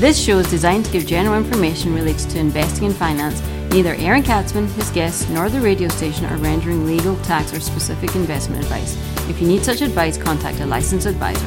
[0.00, 3.42] This show is designed to give general information related to investing and finance.
[3.70, 8.16] Neither Aaron Katsman, his guests, nor the radio station are rendering legal, tax, or specific
[8.16, 8.96] investment advice.
[9.28, 11.46] If you need such advice, contact a licensed advisor.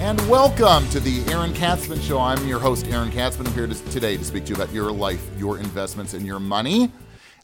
[0.00, 2.18] And welcome to the Aaron Katsman Show.
[2.18, 3.46] I'm your host, Aaron Katsman.
[3.46, 6.40] I'm here to, today to speak to you about your life, your investments, and your
[6.40, 6.90] money.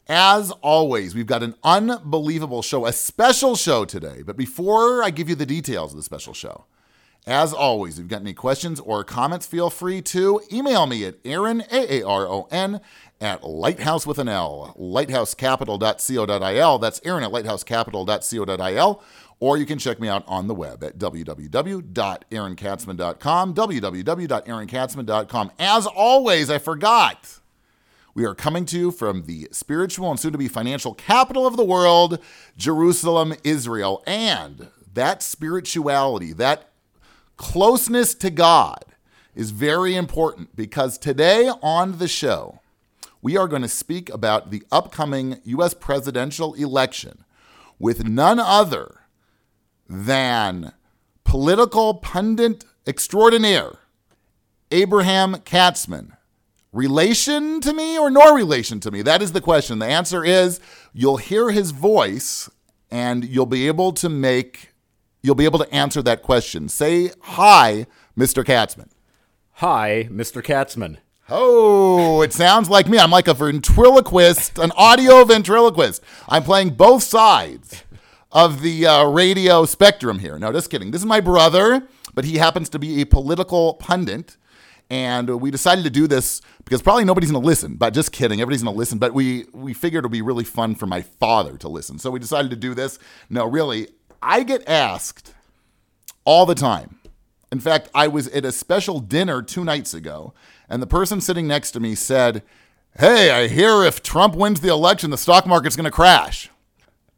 [0.07, 4.21] As always, we've got an unbelievable show, a special show today.
[4.23, 6.65] But before I give you the details of the special show,
[7.25, 11.15] as always, if you've got any questions or comments, feel free to email me at
[11.25, 12.81] Aaron, A A R O N,
[13.19, 16.77] at lighthouse with an L, lighthousecapital.co.il.
[16.77, 19.03] That's Aaron at lighthousecapital.co.il.
[19.39, 25.51] Or you can check me out on the web at www.aaronkatsman.com, www.aaronkatsman.com.
[25.59, 27.39] As always, I forgot.
[28.15, 31.57] We are coming to you from the spiritual and soon to be financial capital of
[31.57, 32.17] the world,
[32.55, 34.01] Jerusalem, Israel.
[34.07, 36.69] And that spirituality, that
[37.35, 38.85] closeness to God
[39.35, 42.61] is very important because today on the show,
[43.21, 45.73] we are going to speak about the upcoming U.S.
[45.73, 47.25] presidential election
[47.79, 49.01] with none other
[49.89, 50.71] than
[51.25, 53.79] political pundit extraordinaire,
[54.71, 56.14] Abraham Katsman
[56.75, 59.01] relation to me or no relation to me?
[59.01, 59.79] That is the question.
[59.79, 60.59] The answer is
[60.93, 62.49] you'll hear his voice
[62.91, 64.73] and you'll be able to make,
[65.23, 66.69] you'll be able to answer that question.
[66.69, 67.87] Say hi,
[68.17, 68.45] Mr.
[68.45, 68.89] Katsman.
[69.53, 70.43] Hi, Mr.
[70.43, 70.99] Katsman.
[71.29, 72.99] Oh, it sounds like me.
[72.99, 76.03] I'm like a ventriloquist, an audio ventriloquist.
[76.29, 77.83] I'm playing both sides
[78.31, 80.37] of the uh, radio spectrum here.
[80.37, 80.91] No, just kidding.
[80.91, 84.37] This is my brother, but he happens to be a political pundit.
[84.89, 87.75] And we decided to do this because probably nobody's going to listen.
[87.75, 88.99] But just kidding, everybody's going to listen.
[88.99, 92.11] But we we figured it would be really fun for my father to listen, so
[92.11, 92.99] we decided to do this.
[93.29, 93.87] No, really,
[94.21, 95.33] I get asked
[96.23, 96.99] all the time.
[97.51, 100.33] In fact, I was at a special dinner two nights ago,
[100.69, 102.43] and the person sitting next to me said,
[102.99, 106.49] "Hey, I hear if Trump wins the election, the stock market's going to crash."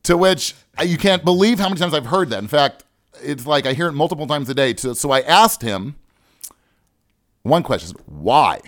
[0.04, 2.40] To which uh, you can't believe how many times I've heard that.
[2.40, 2.86] In fact,
[3.22, 4.74] it's like I hear it multiple times a day.
[4.76, 5.96] So, so I asked him
[7.44, 8.62] one question why?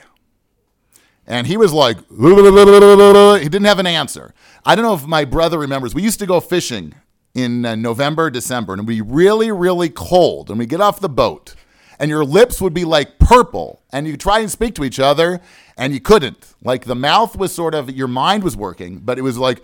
[1.28, 4.34] And he was like, he didn't have an answer.
[4.66, 5.94] I don't know if my brother remembers.
[5.94, 6.96] We used to go fishing
[7.36, 10.50] in uh, November, December, and it'd be really, really cold.
[10.50, 11.54] And we get off the boat,
[12.00, 15.40] and your lips would be like purple, and you try and speak to each other,
[15.78, 16.56] and you couldn't.
[16.64, 19.64] Like the mouth was sort of, your mind was working, but it was like,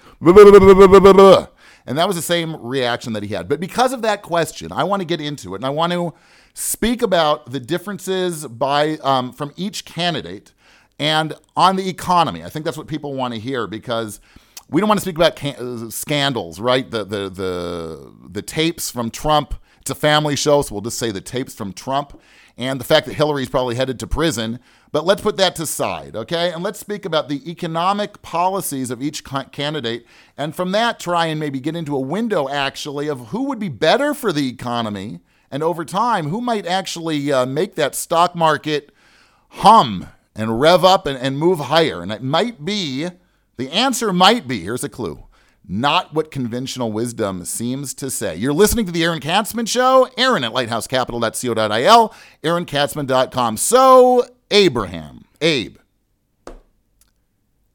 [1.85, 3.47] and that was the same reaction that he had.
[3.47, 6.13] But because of that question, I want to get into it, and I want to
[6.53, 10.53] speak about the differences by um, from each candidate
[10.97, 12.43] and on the economy.
[12.43, 14.19] I think that's what people want to hear because
[14.69, 16.89] we don't want to speak about can- uh, scandals, right?
[16.89, 19.55] The, the the the tapes from Trump.
[19.81, 22.19] It's a family show, so we'll just say the tapes from Trump
[22.57, 24.59] and the fact that Hillary's probably headed to prison.
[24.95, 26.53] But let's put that to side, okay?
[26.53, 30.05] And let's speak about the economic policies of each candidate,
[30.37, 33.67] and from that try and maybe get into a window actually of who would be
[33.67, 35.19] better for the economy,
[35.51, 38.93] and over time who might actually uh, make that stock market
[39.49, 42.01] hum and rev up and, and move higher.
[42.01, 43.09] And it might be,
[43.57, 45.25] the answer might be, here's a clue,
[45.67, 48.37] not what conventional wisdom seems to say.
[48.37, 53.57] You're listening to the Aaron Katsman Show, Aaron at lighthousecapital.co.il, aaronkatsman.com.
[53.57, 55.77] So, Abraham, Abe,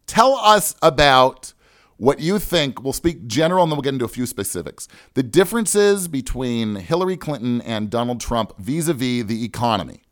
[0.06, 1.52] tell us about
[1.96, 2.82] what you think.
[2.82, 4.88] We'll speak general and then we'll get into a few specifics.
[5.14, 10.02] The differences between Hillary Clinton and Donald Trump vis a vis the economy.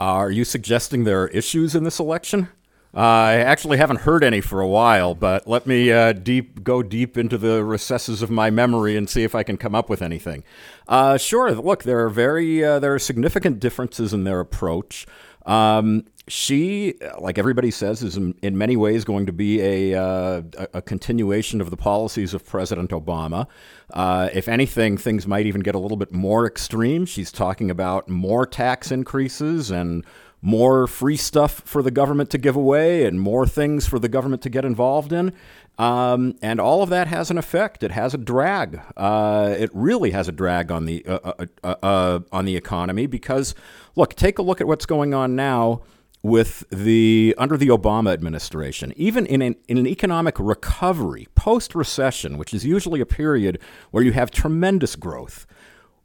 [0.00, 2.48] Are you suggesting there are issues in this election?
[2.96, 7.18] I actually haven't heard any for a while, but let me uh, deep go deep
[7.18, 10.44] into the recesses of my memory and see if I can come up with anything.
[10.88, 11.52] Uh, sure.
[11.52, 15.06] Look, there are very uh, there are significant differences in their approach.
[15.44, 20.42] Um, she, like everybody says, is in, in many ways going to be a, uh,
[20.74, 23.46] a continuation of the policies of President Obama.
[23.92, 27.06] Uh, if anything, things might even get a little bit more extreme.
[27.06, 30.04] She's talking about more tax increases and
[30.46, 34.40] more free stuff for the government to give away and more things for the government
[34.42, 35.32] to get involved in.
[35.76, 37.82] Um, and all of that has an effect.
[37.82, 38.80] It has a drag.
[38.96, 43.08] Uh, it really has a drag on the uh, uh, uh, uh on the economy
[43.08, 43.56] because,
[43.96, 45.82] look, take a look at what's going on now
[46.22, 52.38] with the under the Obama administration, even in an, in an economic recovery post recession,
[52.38, 53.58] which is usually a period
[53.90, 55.44] where you have tremendous growth,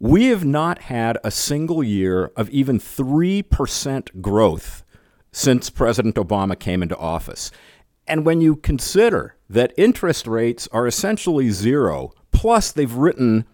[0.02, 4.84] we have not had a single year of even 3% growth
[5.32, 7.52] since President Obama came into office.
[8.08, 13.46] And when you consider that interest rates are essentially zero, plus they've written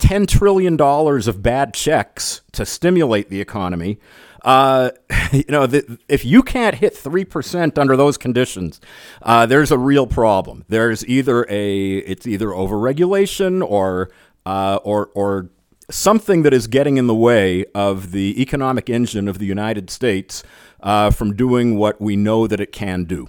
[0.00, 4.00] $10 trillion of bad checks to stimulate the economy.
[4.44, 4.90] Uh,
[5.32, 8.80] you know, the, if you can't hit 3% under those conditions,
[9.22, 10.64] uh, there's a real problem.
[10.68, 14.10] There's either a, it's either overregulation or,
[14.46, 15.50] uh, or, or
[15.90, 20.42] something that is getting in the way of the economic engine of the United States
[20.82, 23.28] uh, from doing what we know that it can do.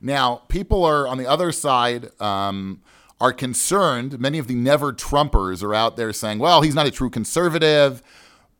[0.00, 2.10] Now, people are on the other side.
[2.20, 2.82] Um,
[3.20, 4.18] are concerned.
[4.18, 8.02] Many of the never Trumpers are out there saying, well, he's not a true conservative.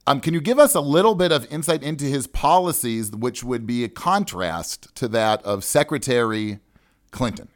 [0.06, 3.66] Um, can you give us a little bit of insight into his policies, which would
[3.66, 6.60] be a contrast to that of Secretary
[7.10, 7.48] Clinton?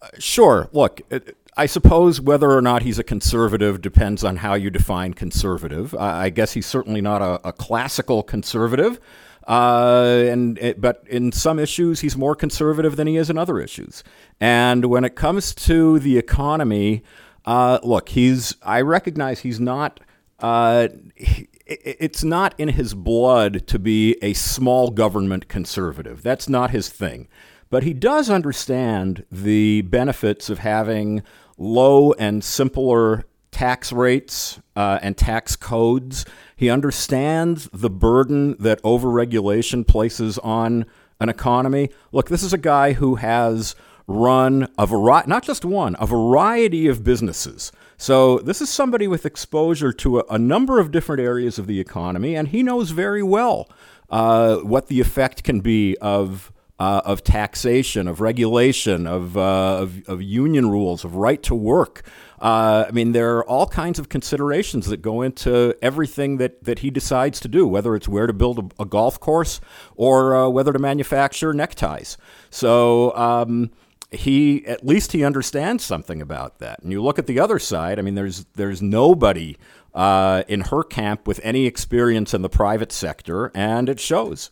[0.00, 0.68] Uh, sure.
[0.72, 5.14] Look, it, I suppose whether or not he's a conservative depends on how you define
[5.14, 5.94] conservative.
[5.94, 8.98] I guess he's certainly not a, a classical conservative.
[9.46, 13.60] Uh, and it, but in some issues, he's more conservative than he is in other
[13.60, 14.02] issues.
[14.40, 17.02] And when it comes to the economy,
[17.44, 18.56] uh, look, he's.
[18.62, 20.00] I recognize he's not.
[20.40, 26.22] Uh, he, it's not in his blood to be a small government conservative.
[26.22, 27.28] That's not his thing.
[27.70, 31.22] But he does understand the benefits of having
[31.58, 36.24] low and simpler tax rates uh, and tax codes.
[36.56, 40.86] He understands the burden that overregulation places on
[41.20, 41.90] an economy.
[42.12, 46.88] Look, this is a guy who has run a variety, not just one, a variety
[46.88, 47.72] of businesses.
[47.96, 51.80] So this is somebody with exposure to a, a number of different areas of the
[51.80, 53.70] economy, and he knows very well
[54.10, 60.08] uh, what the effect can be of uh, of taxation, of regulation, of, uh, of,
[60.08, 62.02] of, union rules, of right to work.
[62.40, 66.80] Uh, I mean, there are all kinds of considerations that go into everything that, that
[66.80, 69.60] he decides to do, whether it's where to build a, a golf course
[69.94, 72.16] or uh, whether to manufacture neckties.
[72.50, 73.70] So, um,
[74.10, 76.80] he at least he understands something about that.
[76.80, 77.98] And you look at the other side.
[77.98, 79.56] I mean, there's there's nobody
[79.92, 84.50] uh, in her camp with any experience in the private sector, and it shows.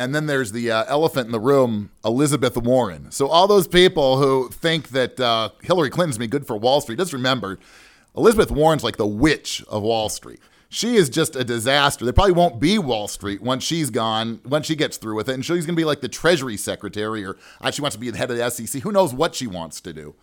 [0.00, 3.10] And then there's the uh, elephant in the room, Elizabeth Warren.
[3.10, 6.98] So all those people who think that uh, Hillary Clinton's be good for Wall Street,
[6.98, 7.58] just remember,
[8.16, 10.40] Elizabeth Warren's like the witch of Wall Street.
[10.70, 12.06] She is just a disaster.
[12.06, 15.34] There probably won't be Wall Street once she's gone, once she gets through with it.
[15.34, 17.36] And she's going to be like the Treasury Secretary, or
[17.70, 18.80] she wants to be the head of the SEC.
[18.80, 20.14] Who knows what she wants to do?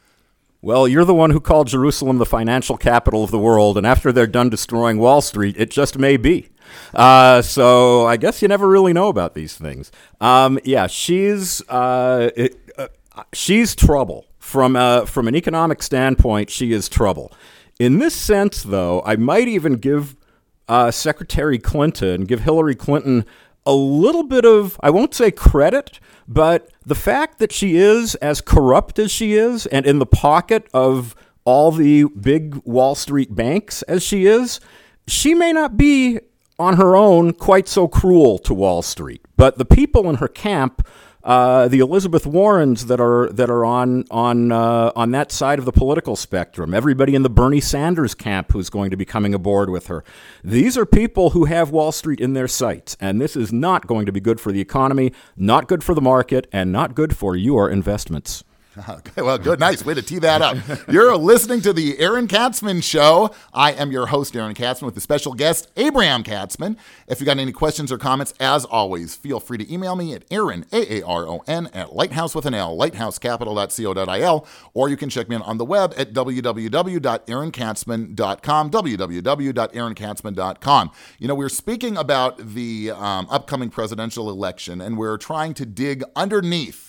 [0.68, 4.12] Well, you're the one who called Jerusalem the financial capital of the world, and after
[4.12, 6.50] they're done destroying Wall Street, it just may be.
[6.94, 9.94] Uh, so I guess you never really know about these things.
[10.20, 12.90] Um, yeah, she's uh, it, uh,
[13.32, 16.50] she's trouble from a, from an economic standpoint.
[16.50, 17.32] She is trouble.
[17.80, 20.18] In this sense, though, I might even give
[20.68, 23.26] uh, Secretary Clinton, give Hillary Clinton
[23.68, 28.42] a little bit of I won't say credit, but the fact that she is as
[28.42, 33.82] corrupt as she is, and in the pocket of all the big Wall Street banks
[33.84, 34.60] as she is,
[35.08, 36.20] she may not be
[36.58, 39.22] on her own quite so cruel to Wall Street.
[39.36, 40.88] But the people in her camp,
[41.28, 45.66] uh, the Elizabeth Warrens that are that are on on uh, on that side of
[45.66, 49.70] the political spectrum, everybody in the Bernie Sanders camp who's going to be coming aboard
[49.70, 50.06] with her,
[50.42, 54.06] these are people who have Wall Street in their sights, and this is not going
[54.06, 57.36] to be good for the economy, not good for the market, and not good for
[57.36, 58.46] your investments.
[58.98, 60.58] Okay, well, good, nice way to tee that up.
[60.90, 63.34] You're listening to the Aaron Katsman Show.
[63.54, 66.78] I am your host, Aaron Katsman, with the special guest, Abraham Katsman.
[67.08, 70.24] If you got any questions or comments, as always, feel free to email me at
[70.32, 75.10] Aaron, A A R O N, at lighthouse with an L, lighthousecapital.co.il, or you can
[75.10, 80.92] check me out on the web at www.aaronkatsman.com, www.aaronkatsman.com.
[81.20, 86.04] You know, we're speaking about the um, upcoming presidential election, and we're trying to dig
[86.16, 86.87] underneath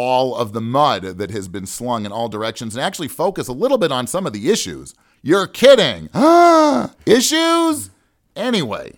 [0.00, 3.52] all of the mud that has been slung in all directions and actually focus a
[3.52, 4.94] little bit on some of the issues.
[5.22, 6.08] You're kidding.
[7.04, 7.90] issues?
[8.36, 8.92] Anyway,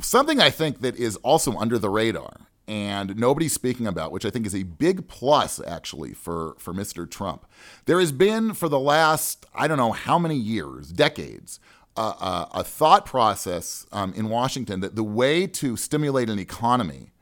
[0.00, 4.30] something I think that is also under the radar and nobody's speaking about, which I
[4.30, 7.08] think is a big plus actually for, for Mr.
[7.08, 7.46] Trump.
[7.84, 11.60] There has been for the last, I don't know how many years, decades,
[11.96, 17.12] uh, uh, a thought process um, in Washington that the way to stimulate an economy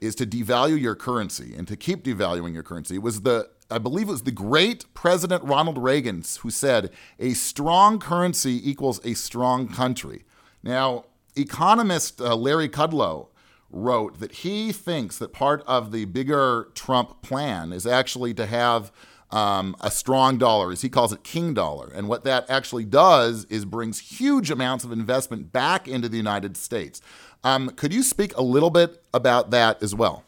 [0.00, 2.98] is to devalue your currency and to keep devaluing your currency.
[2.98, 7.98] Was the I believe it was the great President Ronald Reagan who said, a strong
[7.98, 10.24] currency equals a strong country.
[10.62, 11.04] Now,
[11.36, 13.28] economist uh, Larry Kudlow
[13.70, 18.90] wrote that he thinks that part of the bigger Trump plan is actually to have
[19.30, 21.92] um, a strong dollar, as he calls it, king dollar.
[21.94, 26.56] And what that actually does is brings huge amounts of investment back into the United
[26.56, 27.02] States.
[27.44, 30.24] Um, could you speak a little bit about that as well?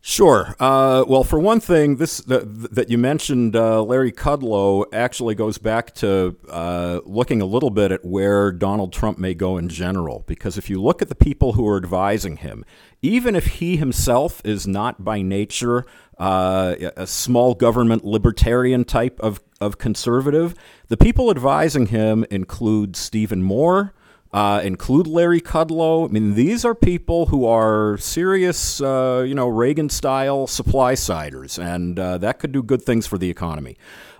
[0.00, 0.54] Sure.
[0.60, 5.92] Uh, well, for one thing, this that, you mentioned, uh, Larry Kudlow, actually goes back
[5.96, 10.24] to uh, looking a little bit at where Donald Trump may go in general.
[10.26, 12.64] Because if you look at the people who are advising him,
[13.02, 15.84] even if he himself is not by nature
[16.16, 20.54] uh, a small government libertarian type of, of conservative,
[20.86, 23.92] the people advising him include Stephen Moore
[24.32, 26.08] uh, include Larry Kudlow.
[26.08, 31.58] I mean, these are people who are serious, uh, you know, Reagan style supply siders,
[31.58, 33.76] and uh, that could do good things for the economy.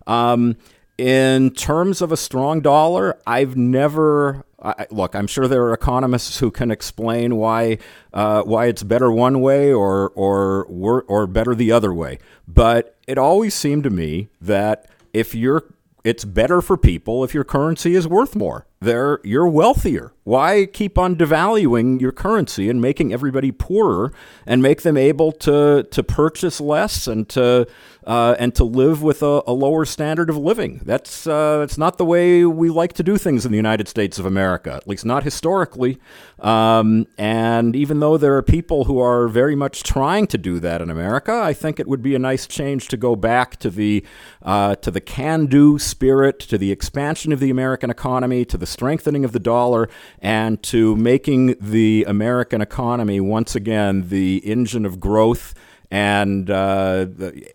[0.06, 0.56] Um,
[0.96, 4.44] in terms of a strong dollar, I've never.
[4.60, 7.78] I, look, I'm sure there are economists who can explain why
[8.12, 10.64] uh, why it's better one way or or
[11.04, 12.18] or better the other way.
[12.48, 15.62] But it always seemed to me that if you're
[16.02, 18.66] it's better for people if your currency is worth more.
[18.80, 20.12] There, you're wealthier.
[20.28, 24.12] Why keep on devaluing your currency and making everybody poorer
[24.44, 27.66] and make them able to to purchase less and to
[28.06, 30.82] uh, and to live with a, a, lower standard of living?
[30.84, 34.18] That's uh, that's not the way we like to do things in the United States
[34.18, 35.98] of America, at least not historically.
[36.40, 40.82] Um, and even though there are people who are very much trying to do that
[40.82, 44.04] in America, I think it would be a nice change to go back to the
[44.42, 49.24] uh, to the can-do spirit, to the expansion of the American economy, to the strengthening
[49.24, 49.88] of the dollar,
[50.20, 55.54] and to making the American economy once again the engine of growth
[55.90, 57.06] and uh,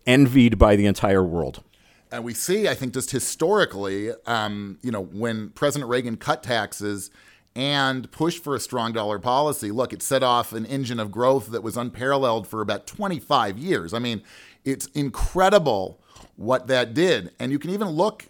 [0.06, 1.64] envied by the entire world.
[2.12, 7.10] And we see, I think, just historically, um, you know, when President Reagan cut taxes
[7.56, 11.48] and pushed for a strong dollar policy, look, it set off an engine of growth
[11.48, 13.94] that was unparalleled for about 25 years.
[13.94, 14.22] I mean,
[14.64, 16.00] it's incredible
[16.36, 17.32] what that did.
[17.40, 18.26] And you can even look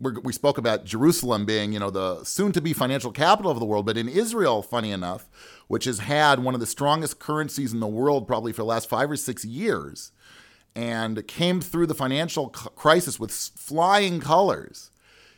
[0.00, 3.98] we spoke about Jerusalem being, you know, the soon-to-be financial capital of the world, but
[3.98, 5.28] in Israel, funny enough,
[5.68, 8.88] which has had one of the strongest currencies in the world probably for the last
[8.88, 10.12] five or six years,
[10.74, 14.90] and came through the financial crisis with flying colors.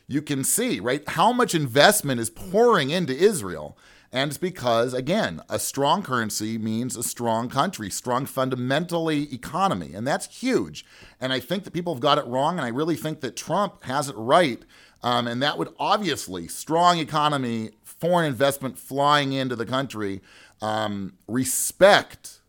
[0.07, 3.77] You can see, right, how much investment is pouring into Israel
[4.13, 9.95] and it's because, again, a strong currency means a strong country, strong fundamentally economy.
[9.95, 10.85] And that's huge.
[11.19, 12.59] And I think that people have got it wrong.
[12.59, 14.61] And I really think that Trump has it right.
[15.01, 20.21] Um, and that would obviously, strong economy, foreign investment flying into the country,
[20.61, 22.41] um, respect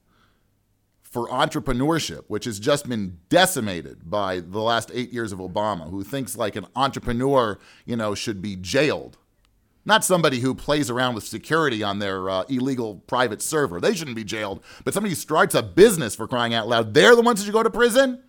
[1.02, 6.04] for entrepreneurship, which has just been decimated by the last eight years of Obama, who
[6.04, 9.16] thinks like an entrepreneur, you know, should be jailed
[9.84, 13.80] not somebody who plays around with security on their uh, illegal private server.
[13.80, 14.62] They shouldn't be jailed.
[14.84, 17.52] But somebody who starts a business for crying out loud, they're the ones that should
[17.54, 18.22] go to prison?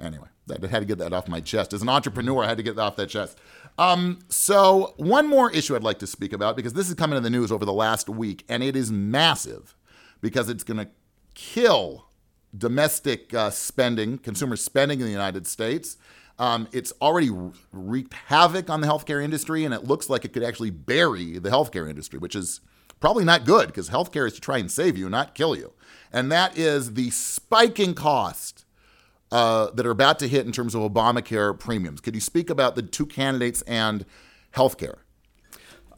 [0.00, 1.72] Anyway, I had to get that off my chest.
[1.72, 3.38] As an entrepreneur, I had to get that off that chest.
[3.78, 7.22] Um, so, one more issue I'd like to speak about because this is coming in
[7.22, 9.76] the news over the last week, and it is massive
[10.20, 10.88] because it's going to
[11.34, 12.06] kill
[12.56, 15.96] domestic uh, spending, consumer spending in the United States.
[16.38, 17.30] Um, it's already
[17.72, 21.50] wreaked havoc on the healthcare industry, and it looks like it could actually bury the
[21.50, 22.60] healthcare industry, which is
[23.00, 25.72] probably not good because healthcare is to try and save you, not kill you.
[26.12, 28.64] And that is the spiking cost
[29.30, 32.00] uh, that are about to hit in terms of Obamacare premiums.
[32.00, 34.06] Could you speak about the two candidates and
[34.54, 34.98] healthcare?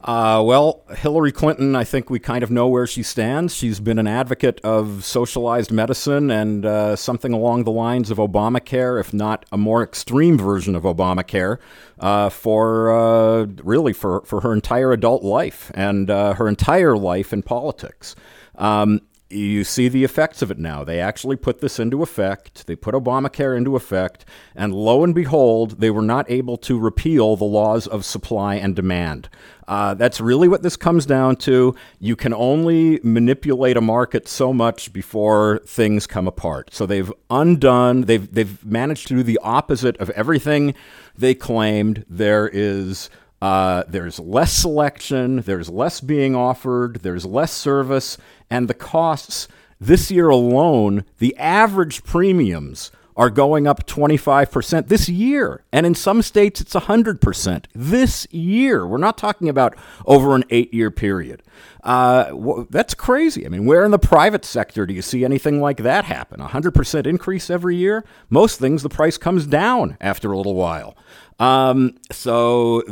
[0.03, 3.53] Uh, well, Hillary Clinton, I think we kind of know where she stands.
[3.53, 8.99] She's been an advocate of socialized medicine and uh, something along the lines of Obamacare,
[8.99, 11.59] if not a more extreme version of Obamacare,
[11.99, 17.31] uh, for uh, really for, for her entire adult life and uh, her entire life
[17.31, 18.15] in politics.
[18.55, 19.01] Um,
[19.31, 20.83] you see the effects of it now.
[20.83, 22.67] They actually put this into effect.
[22.67, 27.35] They put Obamacare into effect, and lo and behold, they were not able to repeal
[27.35, 29.29] the laws of supply and demand.
[29.67, 31.73] Uh, that's really what this comes down to.
[31.99, 36.73] You can only manipulate a market so much before things come apart.
[36.73, 40.73] So they've undone, they've, they've managed to do the opposite of everything
[41.17, 42.05] they claimed.
[42.09, 43.09] There is
[43.41, 48.17] uh, there's less selection, there's less being offered, there's less service,
[48.51, 49.47] and the costs
[49.79, 55.63] this year alone, the average premiums are going up 25% this year.
[55.71, 58.87] And in some states, it's 100% this year.
[58.87, 61.43] We're not talking about over an eight year period.
[61.83, 63.45] Uh, that's crazy.
[63.45, 66.39] I mean, where in the private sector do you see anything like that happen?
[66.39, 68.05] 100% increase every year?
[68.29, 70.95] Most things, the price comes down after a little while.
[71.39, 72.83] Um, so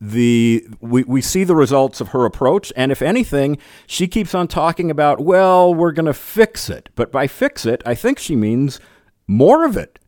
[0.00, 4.46] the we, we see the results of her approach and if anything she keeps on
[4.46, 8.36] talking about well we're going to fix it but by fix it i think she
[8.36, 8.78] means
[9.26, 9.98] more of it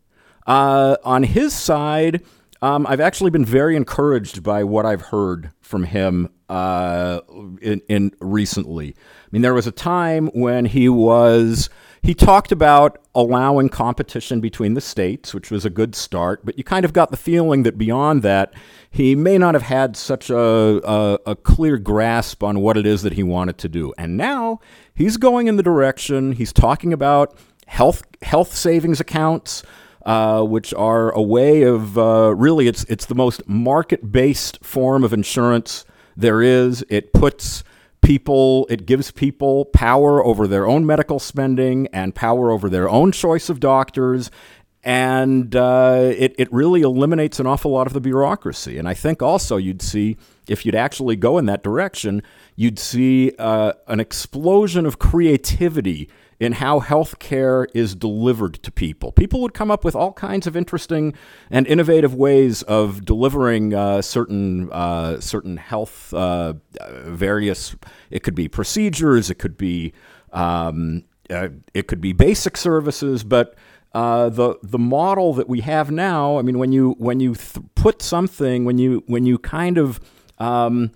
[0.47, 2.23] uh, on his side
[2.62, 7.20] Um, I've actually been very encouraged by what I've heard from him uh,
[7.62, 8.88] in, in recently.
[8.97, 11.70] I mean, there was a time when he was
[12.02, 16.64] he talked about allowing competition between the states, which was a good start, but you
[16.64, 18.52] kind of got the feeling that beyond that,
[18.90, 23.02] he may not have had such a, a, a, clear grasp on what it is
[23.02, 23.94] that he wanted to do.
[23.97, 24.59] And now
[24.92, 29.62] he's going in the direction, he's talking about health, health savings accounts.
[30.06, 35.04] Uh, which are a way of uh, really it's it's the most market based form
[35.04, 35.85] of insurance
[36.16, 36.82] there is.
[36.88, 37.62] It puts
[38.00, 43.12] people it gives people power over their own medical spending and power over their own
[43.12, 44.30] choice of doctors
[44.83, 49.23] and uh, it, it really eliminates an awful lot of the bureaucracy and i think
[49.23, 50.17] also you'd see
[50.49, 52.23] if you'd actually go in that direction
[52.57, 56.09] you'd see uh, an explosion of creativity
[56.41, 59.13] in how healthcare is delivered to people.
[59.13, 61.15] People would come up with all kinds of interesting
[61.51, 66.55] and innovative ways of delivering uh, certain uh, certain health uh,
[67.05, 67.77] various.
[68.11, 69.31] It could be procedures.
[69.31, 69.93] It could be
[70.33, 73.55] um, uh, it could be basic services, but.
[73.92, 77.64] Uh, the the model that we have now, I mean, when you when you th-
[77.75, 79.99] put something, when you when you kind of
[80.38, 80.92] um,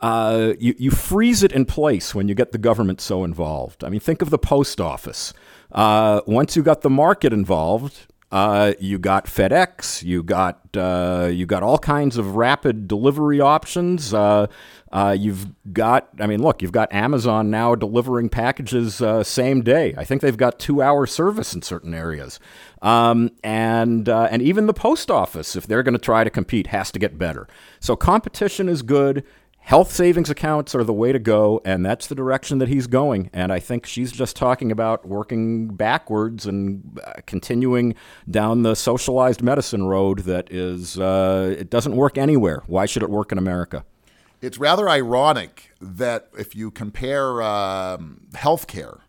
[0.00, 3.84] uh, you, you freeze it in place when you get the government so involved.
[3.84, 5.34] I mean, think of the post office.
[5.70, 11.46] Uh, once you got the market involved, uh, you got FedEx, you got uh, you
[11.46, 14.14] got all kinds of rapid delivery options.
[14.14, 14.46] Uh,
[14.92, 19.94] uh, you've got, I mean, look, you've got Amazon now delivering packages uh, same day.
[19.96, 22.40] I think they've got two-hour service in certain areas,
[22.82, 26.68] um, and uh, and even the post office, if they're going to try to compete,
[26.68, 27.48] has to get better.
[27.80, 29.24] So competition is good
[29.60, 33.30] health savings accounts are the way to go, and that's the direction that he's going.
[33.32, 37.94] And I think she's just talking about working backwards and uh, continuing
[38.28, 42.62] down the socialized medicine road that is, uh, it doesn't work anywhere.
[42.66, 43.84] Why should it work in America?
[44.40, 49.00] It's rather ironic that if you compare um, healthcare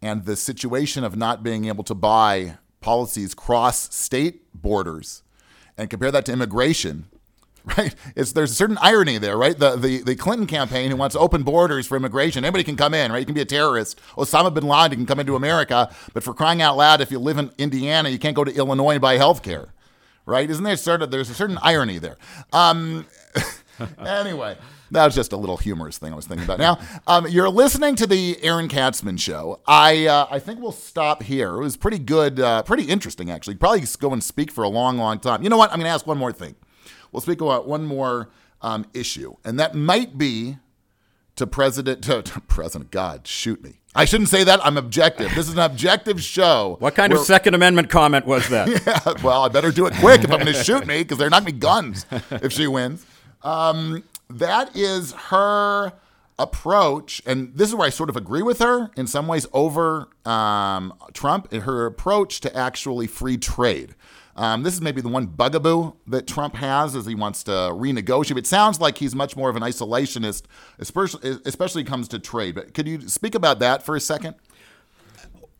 [0.00, 5.22] and the situation of not being able to buy policies cross state borders
[5.76, 7.06] and compare that to immigration,
[7.78, 7.94] right?
[8.16, 9.58] It's there's a certain irony there, right?
[9.58, 12.44] The, the the Clinton campaign who wants open borders for immigration.
[12.44, 13.18] Anybody can come in, right?
[13.18, 14.00] You can be a terrorist.
[14.16, 17.38] Osama bin Laden can come into America, but for crying out loud, if you live
[17.38, 19.68] in Indiana, you can't go to Illinois and buy health care,
[20.26, 20.48] right?
[20.48, 22.16] Isn't there sort of there's a certain irony there?
[22.52, 23.06] Um,
[23.98, 24.56] anyway.
[24.92, 26.58] That was just a little humorous thing I was thinking about.
[26.58, 29.60] Now, um, you're listening to the Aaron Katsman show.
[29.64, 31.54] I uh, I think we'll stop here.
[31.54, 33.54] It was pretty good, uh, pretty interesting actually.
[33.54, 35.44] Probably go and speak for a long, long time.
[35.44, 35.70] You know what?
[35.70, 36.56] I'm going to ask one more thing
[37.12, 38.30] we'll speak about one more
[38.62, 40.56] um, issue, and that might be
[41.36, 43.80] to President to, to, President God, shoot me.
[43.94, 44.64] I shouldn't say that.
[44.64, 45.34] I'm objective.
[45.34, 46.76] This is an objective show.
[46.80, 48.68] What kind of Second Amendment comment was that?
[48.86, 51.30] yeah, well, I better do it quick if I'm going to shoot me because they're
[51.30, 53.04] not going to be guns if she wins.
[53.42, 55.92] Um, that is her
[56.38, 60.08] approach, and this is where I sort of agree with her in some ways over
[60.24, 61.52] um, Trump.
[61.52, 63.94] Her approach to actually free trade.
[64.40, 68.38] Um, this is maybe the one bugaboo that Trump has as he wants to renegotiate.
[68.38, 70.44] It sounds like he's much more of an isolationist,
[70.78, 72.54] especially especially comes to trade.
[72.54, 74.36] But could you speak about that for a second?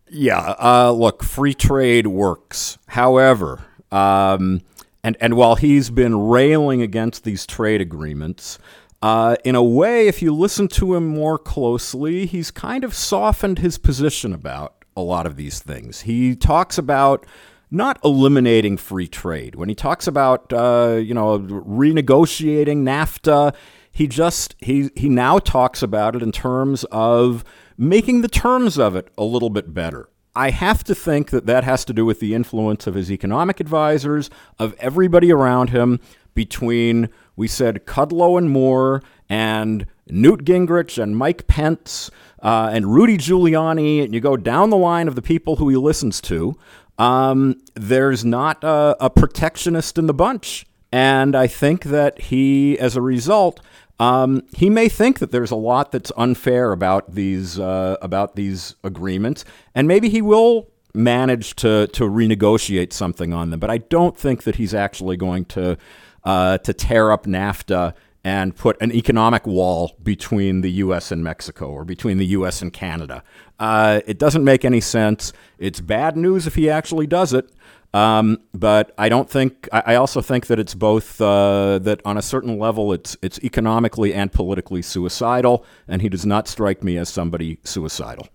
[0.09, 2.79] Yeah, uh, look, free trade works.
[2.87, 3.63] However,
[3.93, 4.63] um,
[5.05, 8.59] and and while he's been railing against these trade agreements,
[9.03, 13.59] uh, in a way, if you listen to him more closely, he's kind of softened
[13.59, 16.01] his position about a lot of these things.
[16.01, 17.27] He talks about
[17.71, 19.55] not eliminating free trade.
[19.55, 23.55] When he talks about uh, you know renegotiating NAFTA,
[23.91, 27.45] he just he he now talks about it in terms of
[27.77, 30.09] making the terms of it a little bit better.
[30.35, 33.59] I have to think that that has to do with the influence of his economic
[33.59, 34.31] advisors,
[34.61, 35.99] of everybody around him,
[36.35, 42.11] between, we said, Kudlow and Moore and Newt Gingrich and Mike Pence
[42.43, 45.77] uh, and Rudy Giuliani, and you go down the line of the people who he
[45.77, 46.57] listens to
[47.01, 50.67] um, there's not a, a, protectionist in the bunch.
[50.93, 53.61] And I think that he, as a result,
[53.99, 58.75] um, he may think that there's a lot that's unfair about these uh, about these
[58.85, 63.61] agreements, and maybe he will manage to to renegotiate something on them.
[63.61, 65.79] But I don't think that he's actually going to
[66.25, 71.11] uh, to tear up NAFTA and put an economic wall between the U.S.
[71.11, 72.61] and Mexico or between the U.S.
[72.61, 73.23] and Canada.
[73.59, 75.33] Uh, it doesn't make any sense.
[75.59, 77.51] It's bad news if he actually does it.
[77.93, 79.69] Um, but I don't think.
[79.73, 81.21] I, also think that it's both.
[81.21, 86.25] Uh, that on a certain level, it's it's economically and politically suicidal, and he does
[86.25, 88.29] not strike me as somebody suicidal.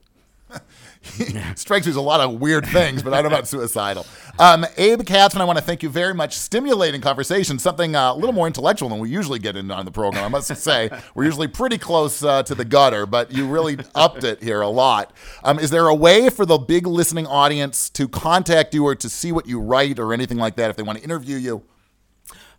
[1.55, 4.05] strikes me as a lot of weird things, but I don't know about suicidal.
[4.39, 6.35] Um, Abe Katsman, I want to thank you very much.
[6.35, 9.91] Stimulating conversation, something uh, a little more intellectual than we usually get in on the
[9.91, 10.23] program.
[10.23, 14.23] I must say, we're usually pretty close uh, to the gutter, but you really upped
[14.23, 15.13] it here a lot.
[15.43, 19.09] Um, is there a way for the big listening audience to contact you or to
[19.09, 21.63] see what you write or anything like that if they want to interview you?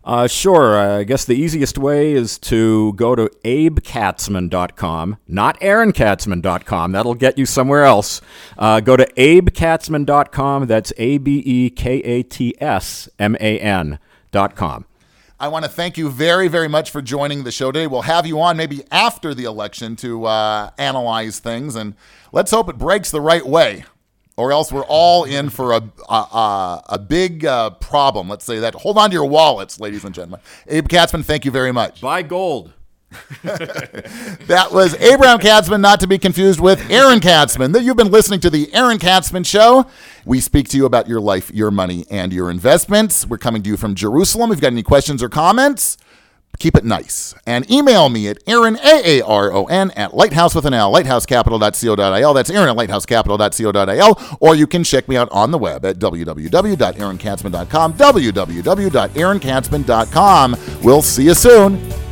[0.07, 0.79] Uh, sure.
[0.79, 6.91] I guess the easiest way is to go to abekatsman.com, not aaronkatsman.com.
[6.93, 8.21] That'll get you somewhere else.
[8.57, 10.67] Uh, go to abekatsman.com.
[10.67, 14.85] That's A B E K A T S M A N.com.
[15.41, 17.85] I want to thank you very, very much for joining the show today.
[17.85, 21.95] We'll have you on maybe after the election to uh, analyze things, and
[22.31, 23.83] let's hope it breaks the right way
[24.37, 28.29] or else we're all in for a a, a big uh, problem.
[28.29, 28.75] Let's say that.
[28.75, 30.39] Hold on to your wallets, ladies and gentlemen.
[30.67, 31.99] Abe Katsman, thank you very much.
[32.01, 32.73] Buy gold.
[33.43, 37.71] that was Abraham Katsman, not to be confused with Aaron Katsman.
[37.71, 39.85] That you've been listening to the Aaron Katsman Show.
[40.25, 43.25] We speak to you about your life, your money, and your investments.
[43.25, 44.51] We're coming to you from Jerusalem.
[44.51, 45.97] If you've got any questions or comments,
[46.59, 47.33] keep it nice.
[47.45, 52.33] And email me at Aaron, A-A-R-O-N, at lighthouse with an L, lighthousecapital.co.il.
[52.33, 54.37] That's Aaron at lighthousecapital.co.il.
[54.39, 60.55] Or you can check me out on the web at www.aaronkatsman.com, www.aaronkatsman.com.
[60.83, 62.06] We'll see you soon.